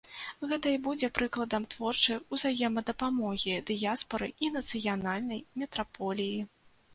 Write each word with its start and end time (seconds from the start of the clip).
Гэта 0.51 0.67
і 0.75 0.77
будзе 0.85 1.09
прыкладам 1.17 1.67
творчай 1.73 2.17
узаемадапамогі 2.37 3.53
дыяспары 3.71 4.31
і 4.47 4.51
нацыянальнай 4.57 5.45
метраполіі. 5.63 6.41